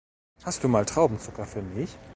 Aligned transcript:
Hast 0.43 0.63
du 0.63 0.67
mal 0.67 0.83
Traubenzucker 0.83 1.45
für 1.45 1.61
mich? 1.61 1.95